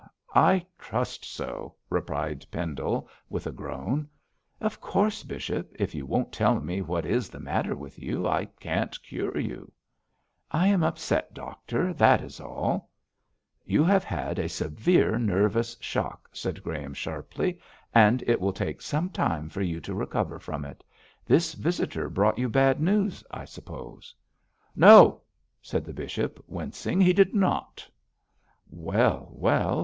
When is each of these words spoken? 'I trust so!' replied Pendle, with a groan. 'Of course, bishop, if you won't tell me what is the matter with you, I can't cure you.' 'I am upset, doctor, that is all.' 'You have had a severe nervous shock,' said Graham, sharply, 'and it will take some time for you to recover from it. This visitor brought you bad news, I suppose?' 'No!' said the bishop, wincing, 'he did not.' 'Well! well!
'I 0.33 0.65
trust 0.79 1.23
so!' 1.23 1.75
replied 1.87 2.43
Pendle, 2.49 3.07
with 3.29 3.45
a 3.45 3.51
groan. 3.51 4.09
'Of 4.59 4.81
course, 4.81 5.21
bishop, 5.21 5.75
if 5.77 5.93
you 5.93 6.07
won't 6.07 6.31
tell 6.31 6.59
me 6.59 6.81
what 6.81 7.05
is 7.05 7.29
the 7.29 7.39
matter 7.39 7.75
with 7.75 7.99
you, 7.99 8.27
I 8.27 8.45
can't 8.45 8.99
cure 9.03 9.37
you.' 9.37 9.71
'I 10.49 10.67
am 10.69 10.83
upset, 10.83 11.35
doctor, 11.35 11.93
that 11.93 12.19
is 12.23 12.39
all.' 12.39 12.89
'You 13.63 13.83
have 13.83 14.03
had 14.03 14.39
a 14.39 14.49
severe 14.49 15.19
nervous 15.19 15.77
shock,' 15.79 16.29
said 16.31 16.63
Graham, 16.63 16.95
sharply, 16.95 17.59
'and 17.93 18.23
it 18.25 18.41
will 18.41 18.53
take 18.53 18.81
some 18.81 19.07
time 19.11 19.49
for 19.49 19.61
you 19.61 19.79
to 19.81 19.93
recover 19.93 20.39
from 20.39 20.65
it. 20.65 20.83
This 21.27 21.53
visitor 21.53 22.09
brought 22.09 22.39
you 22.39 22.49
bad 22.49 22.81
news, 22.81 23.23
I 23.29 23.45
suppose?' 23.45 24.15
'No!' 24.75 25.21
said 25.61 25.85
the 25.85 25.93
bishop, 25.93 26.43
wincing, 26.47 27.01
'he 27.01 27.13
did 27.13 27.35
not.' 27.35 27.87
'Well! 28.67 29.29
well! 29.33 29.79